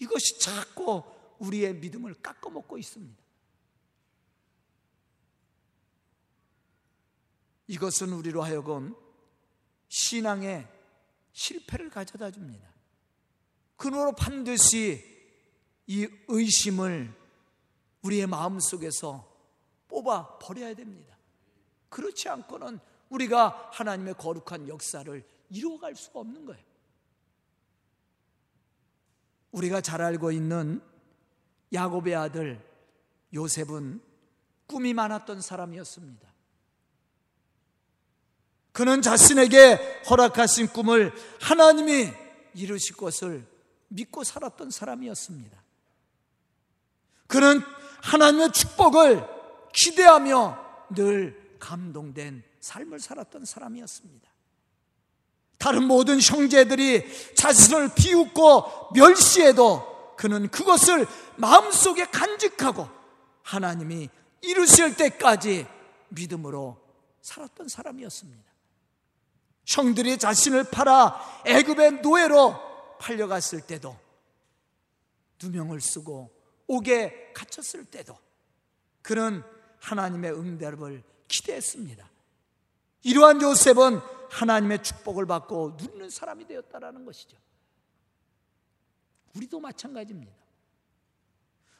이것이 0.00 0.40
자꾸 0.40 1.04
우리의 1.38 1.76
믿음을 1.76 2.14
깎아먹고 2.14 2.76
있습니다. 2.76 3.22
이것은 7.68 8.12
우리로 8.14 8.42
하여금 8.42 8.96
신앙의 9.94 10.66
실패를 11.32 11.88
가져다 11.88 12.32
줍니다. 12.32 12.68
그러므로 13.76 14.10
반드시 14.12 15.04
이 15.86 16.08
의심을 16.26 17.14
우리의 18.02 18.26
마음 18.26 18.58
속에서 18.58 19.32
뽑아 19.86 20.38
버려야 20.38 20.74
됩니다. 20.74 21.16
그렇지 21.90 22.28
않고는 22.28 22.80
우리가 23.08 23.70
하나님의 23.72 24.14
거룩한 24.14 24.66
역사를 24.66 25.24
이루어갈 25.50 25.94
수가 25.94 26.20
없는 26.20 26.44
거예요. 26.44 26.64
우리가 29.52 29.80
잘 29.80 30.02
알고 30.02 30.32
있는 30.32 30.82
야곱의 31.72 32.16
아들 32.16 32.68
요셉은 33.32 34.02
꿈이 34.66 34.92
많았던 34.92 35.40
사람이었습니다. 35.40 36.33
그는 38.74 39.02
자신에게 39.02 40.02
허락하신 40.10 40.66
꿈을 40.66 41.12
하나님이 41.40 42.12
이루실 42.54 42.96
것을 42.96 43.46
믿고 43.86 44.24
살았던 44.24 44.72
사람이었습니다. 44.72 45.56
그는 47.28 47.62
하나님의 48.02 48.50
축복을 48.50 49.24
기대하며 49.72 50.58
늘 50.90 51.56
감동된 51.60 52.42
삶을 52.58 52.98
살았던 52.98 53.44
사람이었습니다. 53.44 54.28
다른 55.58 55.84
모든 55.84 56.20
형제들이 56.20 57.34
자신을 57.36 57.94
비웃고 57.94 58.90
멸시해도 58.92 60.16
그는 60.16 60.48
그것을 60.48 61.06
마음속에 61.36 62.06
간직하고 62.06 62.88
하나님이 63.42 64.08
이루실 64.40 64.96
때까지 64.96 65.64
믿음으로 66.08 66.76
살았던 67.22 67.68
사람이었습니다. 67.68 68.53
형들이 69.66 70.18
자신을 70.18 70.64
팔아 70.70 71.42
애굽의 71.46 72.02
노예로 72.02 72.98
팔려갔을 72.98 73.62
때도 73.62 73.96
누명을 75.42 75.80
쓰고 75.80 76.30
옥에 76.66 77.32
갇혔을 77.34 77.84
때도 77.86 78.16
그는 79.02 79.42
하나님의 79.80 80.32
응답을 80.32 81.02
기대했습니다. 81.28 82.08
이러한 83.02 83.42
요셉은 83.42 84.00
하나님의 84.30 84.82
축복을 84.82 85.26
받고 85.26 85.76
누리는 85.78 86.08
사람이 86.10 86.46
되었다라는 86.46 87.04
것이죠. 87.04 87.36
우리도 89.34 89.60
마찬가지입니다. 89.60 90.32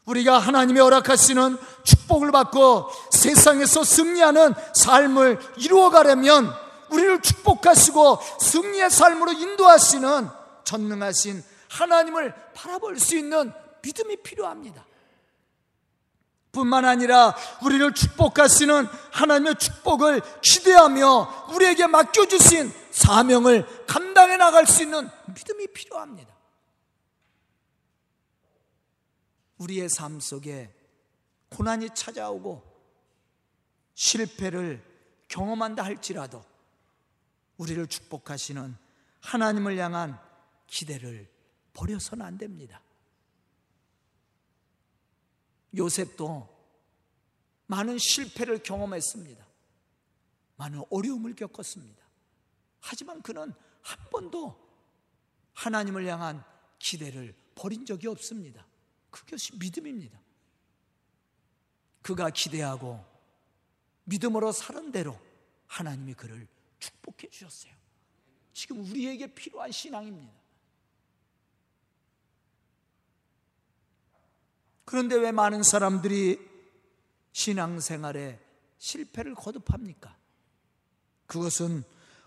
우리가 0.04 0.38
하나님의 0.38 0.82
허락하시는 0.82 1.56
축복을 1.84 2.30
받고 2.30 2.90
세상에서 3.10 3.84
승리하는 3.84 4.52
삶을 4.74 5.38
이루어가려면 5.58 6.63
우리를 6.90 7.22
축복하시고 7.22 8.18
승리의 8.40 8.90
삶으로 8.90 9.32
인도하시는 9.32 10.28
전능하신 10.64 11.42
하나님을 11.68 12.34
바라볼 12.54 12.98
수 12.98 13.16
있는 13.16 13.52
믿음이 13.82 14.16
필요합니다. 14.22 14.84
뿐만 16.52 16.84
아니라 16.84 17.36
우리를 17.62 17.92
축복하시는 17.94 18.86
하나님의 19.10 19.56
축복을 19.56 20.22
기대하며 20.40 21.50
우리에게 21.52 21.88
맡겨주신 21.88 22.72
사명을 22.92 23.86
감당해 23.86 24.36
나갈 24.36 24.66
수 24.66 24.82
있는 24.82 25.10
믿음이 25.34 25.66
필요합니다. 25.68 26.32
우리의 29.58 29.88
삶 29.88 30.20
속에 30.20 30.72
고난이 31.50 31.90
찾아오고 31.94 32.62
실패를 33.94 34.82
경험한다 35.28 35.84
할지라도 35.84 36.44
우리를 37.56 37.86
축복하시는 37.86 38.76
하나님을 39.20 39.78
향한 39.78 40.18
기대를 40.66 41.30
버려서는 41.72 42.24
안 42.24 42.38
됩니다. 42.38 42.80
요셉도 45.76 46.48
많은 47.66 47.98
실패를 47.98 48.62
경험했습니다. 48.62 49.44
많은 50.56 50.82
어려움을 50.90 51.34
겪었습니다. 51.34 52.04
하지만 52.80 53.22
그는 53.22 53.52
한 53.82 54.10
번도 54.10 54.62
하나님을 55.54 56.06
향한 56.06 56.44
기대를 56.78 57.34
버린 57.54 57.86
적이 57.86 58.08
없습니다. 58.08 58.66
그것이 59.10 59.56
믿음입니다. 59.58 60.20
그가 62.02 62.30
기대하고 62.30 63.04
믿음으로 64.04 64.52
사는 64.52 64.92
대로 64.92 65.18
하나님이 65.66 66.14
그를 66.14 66.46
축복해 66.84 67.30
주셨어요. 67.30 67.72
지금 68.52 68.80
우리에게 68.84 69.28
필요한 69.28 69.72
신앙입니다. 69.72 70.32
그런데 74.84 75.16
왜 75.16 75.32
많은 75.32 75.62
사람들이 75.62 76.38
신앙생활에 77.32 78.38
실패를 78.78 79.34
거듭합니까? 79.34 80.14
그것은 81.26 81.84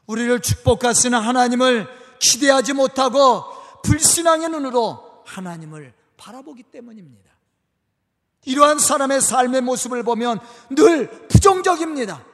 우리를 0.07 0.41
축복하시는 0.41 1.17
하나님을 1.17 1.87
기대하지 2.19 2.73
못하고 2.73 3.43
불신앙의 3.83 4.49
눈으로 4.49 5.23
하나님을 5.25 5.93
바라보기 6.17 6.63
때문입니다. 6.63 7.31
이러한 8.45 8.79
사람의 8.79 9.21
삶의 9.21 9.61
모습을 9.61 10.03
보면 10.03 10.39
늘 10.71 11.27
부정적입니다. 11.27 12.25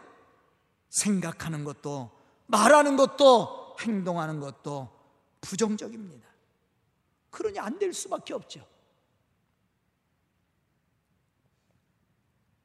생각하는 0.93 1.63
것도, 1.63 2.11
말하는 2.45 2.95
것도, 2.95 3.75
행동하는 3.79 4.39
것도 4.39 4.89
부정적입니다. 5.41 6.29
그러니 7.31 7.57
안 7.59 7.79
될 7.79 7.91
수밖에 7.93 8.35
없죠. 8.35 8.63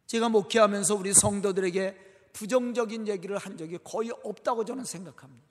제가 0.07 0.29
목회하면서 0.29 0.95
우리 0.95 1.15
성도들에게 1.15 2.31
부정적인 2.35 3.09
얘기를 3.09 3.39
한 3.39 3.57
적이 3.57 3.79
거의 3.83 4.11
없다고 4.23 4.65
저는 4.67 4.85
생각합니다. 4.85 5.49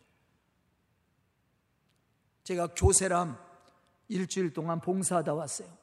제가 2.43 2.67
교세람 2.75 3.37
일주일 4.07 4.53
동안 4.53 4.79
봉사하다 4.79 5.33
왔어요. 5.33 5.75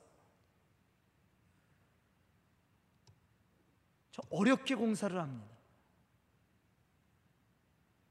저 4.12 4.22
어렵게 4.30 4.76
공사를 4.76 5.20
합니다. 5.20 5.53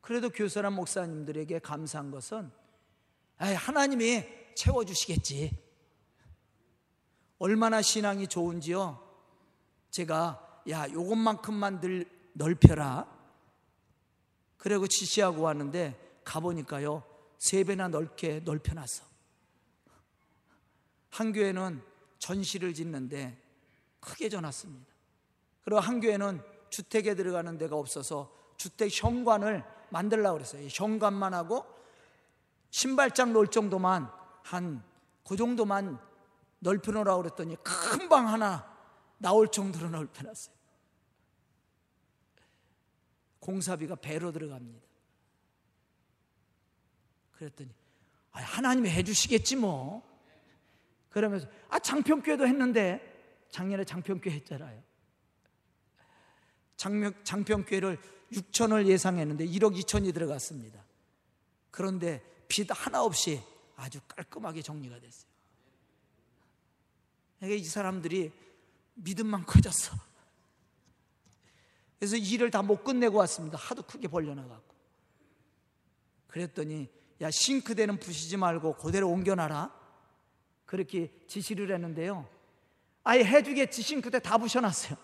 그래도 0.03 0.29
교사람 0.29 0.73
목사님들에게 0.73 1.59
감사한 1.59 2.11
것은 2.11 2.51
하나님이 3.37 4.25
채워주시겠지. 4.53 5.57
얼마나 7.39 7.81
신앙이 7.81 8.27
좋은지요. 8.27 9.01
제가 9.91 10.61
야 10.69 10.89
요것만큼만 10.91 11.79
늘 11.79 12.05
넓혀라. 12.33 13.07
그리고 14.57 14.87
지시하고 14.87 15.43
왔는데 15.43 16.19
가보니까요 16.25 17.03
세 17.37 17.63
배나 17.63 17.87
넓게 17.87 18.41
넓혀놨어. 18.41 19.05
한 21.11 21.31
교회는 21.31 21.81
전시를 22.19 22.73
짓는데 22.73 23.41
크게 24.01 24.27
져놨습니다. 24.27 24.85
그리고 25.63 25.79
한 25.79 26.01
교회는 26.01 26.41
주택에 26.69 27.15
들어가는 27.15 27.57
데가 27.57 27.77
없어서 27.77 28.35
주택 28.57 28.89
현관을 28.91 29.63
만들려고 29.93 30.37
그랬어요. 30.37 30.67
현관만 30.69 31.33
하고 31.33 31.65
신발장 32.71 33.31
놓을 33.33 33.47
정도만 33.47 34.09
한 34.43 34.93
그 35.23 35.35
정도만 35.37 35.97
넓혀놓으라고 36.59 37.23
그랬더니 37.23 37.55
큰 37.63 38.09
방 38.09 38.27
하나 38.27 38.71
나올 39.17 39.47
정도로 39.49 39.89
넓혀놨어요. 39.89 40.55
공사비가 43.39 43.95
배로 43.95 44.31
들어갑니다. 44.31 44.85
그랬더니 47.31 47.73
아, 48.31 48.41
하나님이 48.41 48.89
해주시겠지 48.89 49.55
뭐. 49.57 50.03
그러면서 51.09 51.47
아 51.69 51.79
장평교회도 51.79 52.47
했는데 52.47 53.45
작년에 53.49 53.83
장평교회 53.83 54.35
했잖아요. 54.37 54.81
장평, 56.75 57.13
장평교회를 57.23 57.99
6천을 58.33 58.87
예상했는데 58.87 59.45
1억 59.47 59.79
2천이 59.81 60.13
들어갔습니다. 60.13 60.83
그런데 61.71 62.23
빚 62.47 62.67
하나 62.69 63.03
없이 63.03 63.41
아주 63.75 63.99
깔끔하게 64.07 64.61
정리가 64.61 64.99
됐어요. 64.99 65.31
그러니까 67.39 67.61
이 67.61 67.65
사람들이 67.65 68.31
믿음만 68.95 69.45
커졌어. 69.47 69.95
그래서 71.99 72.17
일을 72.17 72.51
다 72.51 72.61
못 72.61 72.83
끝내고 72.83 73.17
왔습니다. 73.19 73.57
하도 73.57 73.81
크게 73.83 74.07
벌려놔갖고. 74.07 74.73
그랬더니, 76.27 76.89
야, 77.21 77.29
싱크대는 77.31 77.99
부시지 77.99 78.37
말고 78.37 78.75
그대로 78.75 79.09
옮겨놔라. 79.09 79.73
그렇게 80.65 81.13
지시를 81.27 81.71
했는데요. 81.71 82.27
아예 83.03 83.23
해주겠지. 83.23 83.81
싱크대 83.81 84.19
다 84.19 84.37
부셔놨어요. 84.37 84.97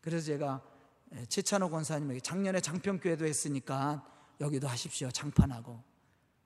그래서 0.00 0.26
제가 0.26 0.62
최찬호 1.28 1.70
권사님에게 1.70 2.20
작년에 2.20 2.60
장평교회도 2.60 3.26
했으니까 3.26 4.06
여기도 4.40 4.68
하십시오. 4.68 5.10
장판하고. 5.10 5.82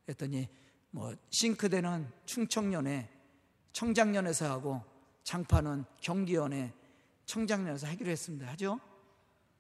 그랬더니 0.05 0.49
뭐 0.91 1.15
싱크대는 1.31 2.11
충청년에 2.25 3.11
청장년에서 3.73 4.51
하고 4.51 4.83
장판은 5.25 5.85
경기연에 6.01 6.73
청장년에서 7.27 7.87
하기로 7.89 8.11
했습니다. 8.11 8.47
하죠? 8.53 8.81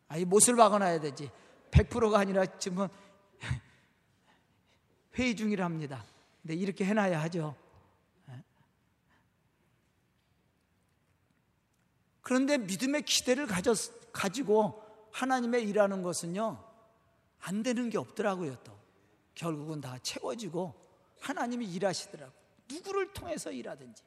아이 0.08 0.24
못을 0.24 0.56
박아놔야 0.56 1.00
되지. 1.00 1.30
100%가 1.70 2.18
아니라 2.18 2.46
지금 2.58 2.88
회의 5.18 5.34
중이랍니다. 5.34 6.04
근데 6.42 6.54
이렇게 6.54 6.84
해놔야 6.84 7.20
하죠. 7.22 7.56
그런데 12.22 12.58
믿음의 12.58 13.02
기대를 13.02 13.46
가졌, 13.46 14.12
가지고 14.12 14.85
하나님의 15.16 15.66
일하는 15.66 16.02
것은요, 16.02 16.62
안 17.40 17.62
되는 17.62 17.88
게 17.88 17.96
없더라고요, 17.96 18.56
또. 18.62 18.78
결국은 19.34 19.80
다 19.80 19.98
채워지고 19.98 20.74
하나님이 21.20 21.72
일하시더라고. 21.72 22.32
누구를 22.68 23.14
통해서 23.14 23.50
일하든지. 23.50 24.02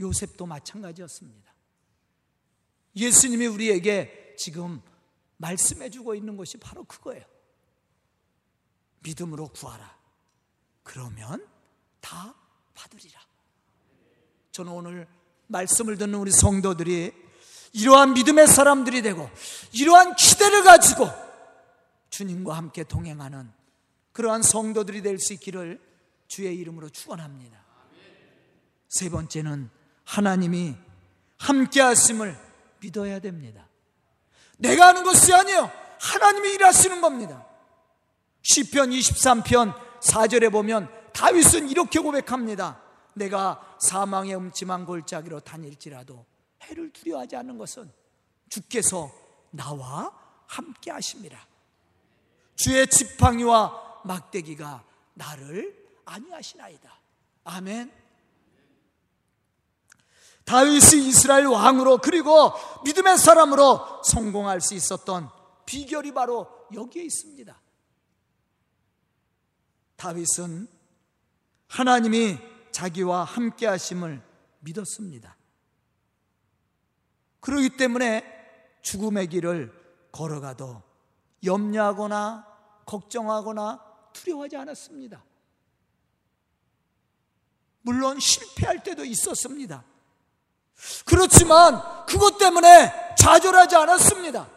요셉도 0.00 0.44
마찬가지였습니다. 0.44 1.52
예수님이 2.94 3.46
우리에게 3.46 4.34
지금 4.36 4.82
말씀해 5.38 5.88
주고 5.88 6.14
있는 6.14 6.36
것이 6.36 6.58
바로 6.58 6.84
그거예요. 6.84 7.24
믿음으로 9.00 9.48
구하라. 9.48 9.98
그러면 10.82 11.48
다 12.00 12.34
받으리라. 12.74 13.18
저는 14.50 14.72
오늘 14.72 15.08
말씀을 15.46 15.96
듣는 15.96 16.18
우리 16.18 16.30
성도들이 16.30 17.21
이러한 17.72 18.14
믿음의 18.14 18.46
사람들이 18.48 19.02
되고 19.02 19.30
이러한 19.72 20.14
기대를 20.16 20.62
가지고 20.62 21.08
주님과 22.10 22.54
함께 22.56 22.84
동행하는 22.84 23.50
그러한 24.12 24.42
성도들이 24.42 25.02
될 25.02 25.18
수 25.18 25.32
있기를 25.32 25.80
주의 26.28 26.54
이름으로 26.56 26.88
축원합니다. 26.90 27.62
세 28.88 29.08
번째는 29.08 29.70
하나님이 30.04 30.76
함께 31.38 31.80
하심을 31.80 32.36
믿어야 32.80 33.18
됩니다. 33.20 33.68
내가 34.58 34.88
하는 34.88 35.02
것이 35.04 35.32
아니에요. 35.32 35.70
하나님이 36.00 36.52
일하시는 36.54 37.00
겁니다. 37.00 37.46
시편 38.42 38.90
23편 38.90 39.74
4절에 40.00 40.50
보면 40.52 40.88
다윗은 41.12 41.68
이렇게 41.70 42.00
고백합니다. 42.00 42.80
내가 43.14 43.76
사망의 43.80 44.36
음침한 44.36 44.84
골짜기로 44.84 45.40
다닐지라도 45.40 46.24
해를 46.62 46.92
두려워하지 46.92 47.36
않는 47.36 47.58
것은 47.58 47.90
주께서 48.48 49.10
나와 49.50 50.12
함께 50.46 50.90
하십니다. 50.90 51.46
주의 52.54 52.86
지팡이와 52.86 54.02
막대기가 54.04 54.84
나를 55.14 56.00
안위하시나이다. 56.04 57.00
아멘. 57.44 57.92
다윗이 60.44 61.08
이스라엘 61.08 61.46
왕으로 61.46 61.98
그리고 61.98 62.52
믿음의 62.84 63.18
사람으로 63.18 64.02
성공할 64.04 64.60
수 64.60 64.74
있었던 64.74 65.30
비결이 65.66 66.12
바로 66.12 66.48
여기에 66.74 67.04
있습니다. 67.04 67.60
다윗은 69.96 70.68
하나님이 71.68 72.38
자기와 72.72 73.24
함께 73.24 73.66
하심을 73.66 74.22
믿었습니다. 74.60 75.36
그러기 77.42 77.76
때문에 77.76 78.24
죽음의 78.82 79.26
길을 79.26 79.72
걸어가도 80.12 80.80
염려하거나 81.44 82.46
걱정하거나 82.86 83.84
두려워하지 84.12 84.56
않았습니다. 84.56 85.24
물론 87.80 88.20
실패할 88.20 88.84
때도 88.84 89.04
있었습니다. 89.04 89.82
그렇지만 91.04 92.06
그것 92.06 92.38
때문에 92.38 93.14
좌절하지 93.18 93.74
않았습니다. 93.74 94.48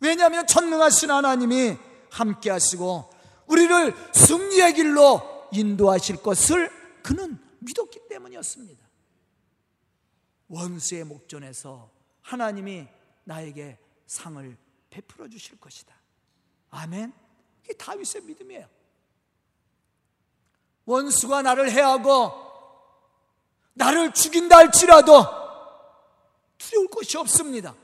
왜냐하면 0.00 0.46
전능하신 0.46 1.10
하나님이 1.10 1.78
함께 2.10 2.50
하시고 2.50 3.10
우리를 3.46 3.94
승리의 4.12 4.74
길로 4.74 5.48
인도하실 5.52 6.22
것을 6.22 6.70
그는 7.02 7.38
믿었기 7.60 8.08
때문이었습니다. 8.10 8.87
원수의 10.48 11.04
목전에서 11.04 11.90
하나님이 12.22 12.86
나에게 13.24 13.78
상을 14.06 14.56
베풀어 14.90 15.28
주실 15.28 15.58
것이다. 15.60 15.94
아멘. 16.70 17.12
이게 17.64 17.74
다윗의 17.74 18.22
믿음이에요. 18.22 18.66
원수가 20.86 21.42
나를 21.42 21.70
해하고 21.70 22.32
나를 23.74 24.12
죽인다 24.12 24.56
할지라도 24.56 25.24
두려울 26.56 26.88
것이 26.88 27.16
없습니다. 27.18 27.74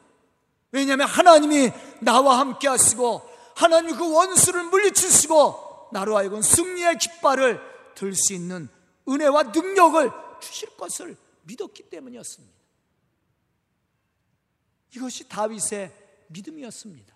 왜냐하면 0.72 1.06
하나님이 1.06 1.70
나와 2.00 2.40
함께 2.40 2.66
하시고 2.66 3.22
하나님 3.54 3.96
그 3.96 4.12
원수를 4.12 4.64
물리치시고 4.64 5.90
나로 5.92 6.16
하여금 6.16 6.42
승리의 6.42 6.98
깃발을 6.98 7.60
들 7.94 8.14
수 8.14 8.32
있는 8.32 8.68
은혜와 9.08 9.44
능력을 9.44 10.10
주실 10.40 10.76
것을 10.76 11.16
믿었기 11.44 11.84
때문이었습니다. 11.84 12.54
이것이 14.96 15.28
다윗의 15.28 15.92
믿음이었습니다. 16.28 17.14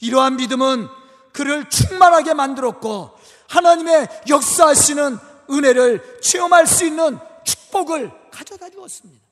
이러한 0.00 0.36
믿음은 0.36 0.88
그를 1.32 1.68
충만하게 1.68 2.34
만들었고 2.34 3.16
하나님의 3.48 4.08
역사하시는 4.28 5.18
은혜를 5.50 6.20
체험할 6.20 6.66
수 6.66 6.84
있는 6.84 7.18
축복을 7.44 8.30
가져다 8.30 8.70
주었습니다. 8.70 9.26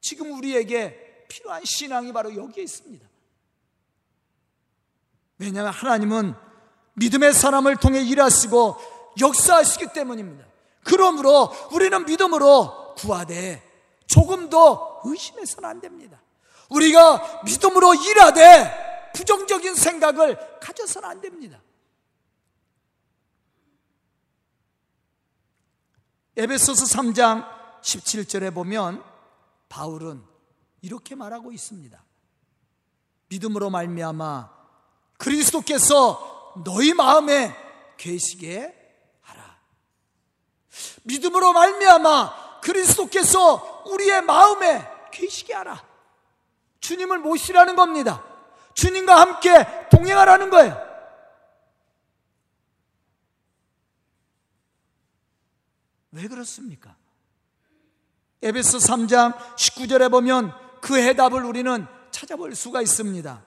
지금 0.00 0.32
우리에게 0.32 1.26
필요한 1.28 1.62
신앙이 1.64 2.12
바로 2.12 2.34
여기에 2.34 2.64
있습니다. 2.64 3.08
왜냐하면 5.38 5.72
하나님은 5.72 6.34
믿음의 6.94 7.32
사람을 7.32 7.76
통해 7.76 8.02
일하시고 8.02 8.76
역사하시기 9.20 9.92
때문입니다. 9.94 10.49
그러므로 10.84 11.52
우리는 11.72 12.04
믿음으로 12.04 12.94
구하되 12.96 13.62
조금 14.06 14.50
더 14.50 15.00
의심해서는 15.04 15.68
안 15.68 15.80
됩니다. 15.80 16.20
우리가 16.68 17.42
믿음으로 17.44 17.94
일하되 17.94 19.10
부정적인 19.14 19.74
생각을 19.74 20.58
가져서는 20.60 21.08
안 21.08 21.20
됩니다. 21.20 21.60
에베소서 26.36 26.84
3장 26.84 27.46
17절에 27.82 28.54
보면 28.54 29.02
바울은 29.68 30.22
이렇게 30.80 31.14
말하고 31.14 31.52
있습니다. 31.52 32.02
믿음으로 33.28 33.70
말미암아 33.70 34.50
그리스도께서 35.18 36.62
너희 36.64 36.94
마음에 36.94 37.54
계시게. 37.96 38.79
믿음으로 41.02 41.52
말미암아 41.52 42.60
그리스도께서 42.60 43.84
우리의 43.86 44.22
마음에 44.22 44.86
계시게 45.10 45.54
하라. 45.54 45.84
주님을 46.80 47.18
모시라는 47.18 47.76
겁니다. 47.76 48.24
주님과 48.74 49.20
함께 49.20 49.88
동행하라는 49.90 50.50
거예요. 50.50 50.90
왜 56.12 56.26
그렇습니까? 56.26 56.96
에베소 58.42 58.78
3장 58.78 59.36
19절에 59.56 60.10
보면 60.10 60.52
그 60.80 60.96
해답을 60.96 61.44
우리는 61.44 61.86
찾아볼 62.10 62.54
수가 62.54 62.80
있습니다. 62.82 63.44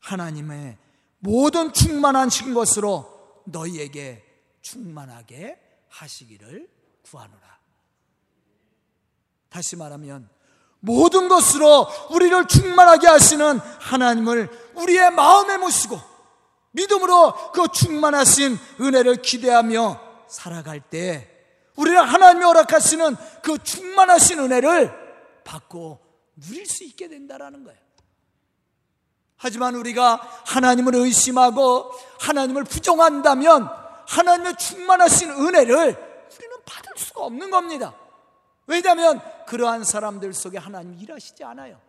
하나님의 0.00 0.78
모든 1.18 1.72
충만하신 1.72 2.54
것으로 2.54 3.42
너희에게 3.44 4.24
충만하게 4.62 5.60
하시기를 5.92 6.68
구하노라. 7.02 7.58
다시 9.48 9.76
말하면 9.76 10.28
모든 10.80 11.28
것으로 11.28 11.86
우리를 12.10 12.48
충만하게 12.48 13.06
하시는 13.06 13.58
하나님을 13.58 14.72
우리의 14.74 15.10
마음에 15.12 15.58
모시고 15.58 16.00
믿음으로 16.72 17.52
그 17.52 17.68
충만하신 17.72 18.58
은혜를 18.80 19.22
기대하며 19.22 20.00
살아갈 20.28 20.80
때 20.80 21.28
우리는 21.76 22.00
하나님이 22.02 22.44
허락하시는 22.44 23.16
그 23.42 23.62
충만하신 23.62 24.40
은혜를 24.40 24.92
받고 25.44 26.00
누릴 26.36 26.66
수 26.66 26.84
있게 26.84 27.08
된다라는 27.08 27.64
거예요. 27.64 27.78
하지만 29.36 29.74
우리가 29.74 30.16
하나님을 30.46 30.94
의심하고 30.94 31.90
하나님을 32.20 32.64
부정한다면 32.64 33.81
하나님의 34.06 34.56
충만하신 34.56 35.30
은혜를 35.30 36.26
우리는 36.36 36.56
받을 36.64 36.92
수가 36.96 37.24
없는 37.24 37.50
겁니다. 37.50 37.94
왜냐하면 38.66 39.20
그러한 39.46 39.84
사람들 39.84 40.32
속에 40.32 40.58
하나님이 40.58 41.00
일하시지 41.02 41.44
않아요. 41.44 41.80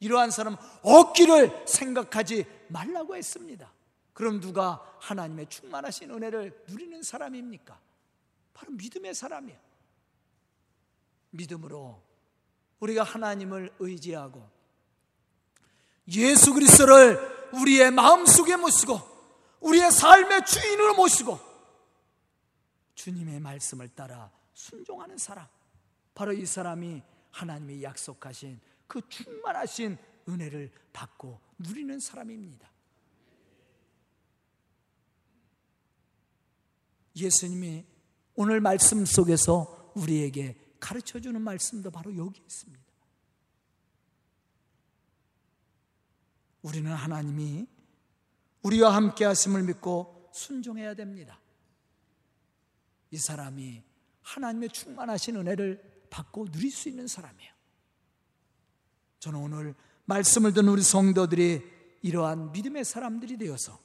이러한 0.00 0.30
사람 0.30 0.56
얻기를 0.82 1.64
생각하지 1.66 2.46
말라고 2.68 3.16
했습니다. 3.16 3.70
그럼 4.12 4.40
누가 4.40 4.82
하나님의 4.98 5.48
충만하신 5.48 6.10
은혜를 6.10 6.64
누리는 6.68 7.02
사람입니까? 7.02 7.78
바로 8.54 8.72
믿음의 8.72 9.14
사람이에요. 9.14 9.58
믿음으로 11.30 12.02
우리가 12.80 13.02
하나님을 13.02 13.72
의지하고 13.78 14.48
예수 16.08 16.52
그리스도를 16.54 17.50
우리의 17.52 17.90
마음속에 17.90 18.56
모시고 18.56 19.19
우리의 19.60 19.90
삶의 19.90 20.44
주인으로 20.46 20.94
모시고 20.94 21.38
주님의 22.94 23.40
말씀을 23.40 23.88
따라 23.90 24.30
순종하는 24.54 25.16
사람 25.18 25.46
바로 26.14 26.32
이 26.32 26.44
사람이 26.44 27.02
하나님이 27.30 27.82
약속하신 27.82 28.60
그 28.86 29.00
충만하신 29.08 29.96
은혜를 30.28 30.72
받고 30.92 31.40
누리는 31.58 31.98
사람입니다. 32.00 32.70
예수님이 37.16 37.84
오늘 38.34 38.60
말씀 38.60 39.04
속에서 39.04 39.92
우리에게 39.94 40.58
가르쳐 40.78 41.20
주는 41.20 41.40
말씀도 41.40 41.90
바로 41.90 42.16
여기 42.16 42.40
있습니다. 42.40 42.80
우리는 46.62 46.92
하나님이 46.92 47.66
우리와 48.62 48.94
함께 48.94 49.24
하심을 49.24 49.62
믿고 49.64 50.30
순종해야 50.32 50.94
됩니다. 50.94 51.40
이 53.10 53.16
사람이 53.16 53.82
하나님의 54.22 54.70
충만하신 54.70 55.36
은혜를 55.36 56.06
받고 56.10 56.50
누릴 56.50 56.70
수 56.70 56.88
있는 56.88 57.06
사람이에요. 57.06 57.52
저는 59.18 59.40
오늘 59.40 59.74
말씀을 60.04 60.52
듣는 60.52 60.72
우리 60.72 60.82
성도들이 60.82 61.62
이러한 62.02 62.52
믿음의 62.52 62.84
사람들이 62.84 63.36
되어서 63.38 63.78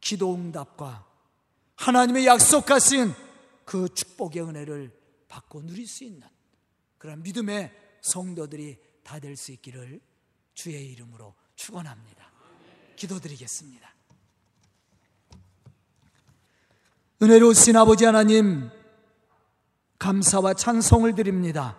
기도 0.00 0.34
응답과 0.34 1.06
하나님의 1.76 2.26
약속하신 2.26 3.12
그 3.64 3.88
축복의 3.88 4.42
은혜를 4.42 4.92
받고 5.28 5.62
누릴 5.66 5.86
수 5.86 6.04
있는 6.04 6.26
그런 6.98 7.22
믿음의 7.22 7.72
성도들이 8.02 8.78
다 9.02 9.18
될 9.18 9.36
수 9.36 9.52
있기를 9.52 10.00
주의 10.54 10.90
이름으로 10.92 11.34
축원합니다. 11.56 12.33
기도드리겠습니다. 13.04 13.88
은혜로우신 17.22 17.76
아버지 17.76 18.04
하나님 18.04 18.70
감사와 19.98 20.54
찬송을 20.54 21.14
드립니다. 21.14 21.76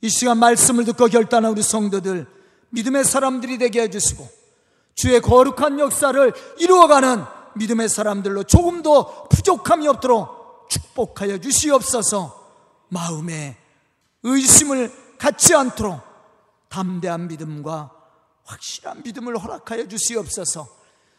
이 0.00 0.08
시간 0.08 0.38
말씀을 0.38 0.84
듣고 0.84 1.06
결단한 1.08 1.52
우리 1.52 1.62
성도들 1.62 2.26
믿음의 2.70 3.04
사람들이 3.04 3.58
되게 3.58 3.82
해주시고 3.82 4.28
주의 4.94 5.20
거룩한 5.20 5.78
역사를 5.78 6.32
이루어가는 6.58 7.24
믿음의 7.56 7.88
사람들로 7.88 8.44
조금 8.44 8.82
더 8.82 9.28
부족함이 9.28 9.88
없도록 9.88 10.68
축복하여 10.70 11.38
주시옵소서 11.38 12.44
마음에 12.88 13.56
의심을 14.22 14.92
갖지 15.18 15.54
않도록 15.54 16.00
담대한 16.68 17.28
믿음과 17.28 17.95
확실한 18.46 19.02
믿음을 19.02 19.36
허락하여 19.36 19.86
주시옵소서 19.88 20.68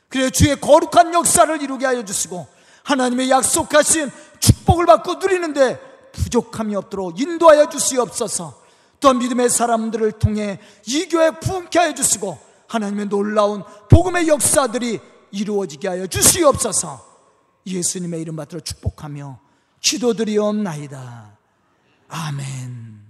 그래 0.09 0.29
주의 0.29 0.59
거룩한 0.59 1.13
역사를 1.13 1.61
이루게 1.61 1.85
하여 1.85 2.03
주시고 2.03 2.47
하나님의 2.83 3.29
약속하신 3.29 4.09
축복을 4.39 4.85
받고 4.85 5.15
누리는데 5.15 5.79
부족함이 6.13 6.75
없도록 6.75 7.19
인도하여 7.19 7.69
주시옵소서 7.69 8.61
또 8.99 9.13
믿음의 9.13 9.49
사람들을 9.49 10.13
통해 10.13 10.59
이 10.85 11.07
교회 11.07 11.31
부흥케 11.31 11.77
하여 11.77 11.93
주시고 11.93 12.39
하나님의 12.67 13.07
놀라운 13.07 13.63
복음의 13.89 14.27
역사들이 14.27 14.99
이루어지게 15.31 15.87
하여 15.87 16.07
주시옵소서 16.07 17.05
예수님의 17.65 18.21
이름 18.21 18.35
받들어 18.37 18.61
축복하며 18.61 19.39
기도드리옵나이다. 19.81 21.37
아멘. 22.09 23.06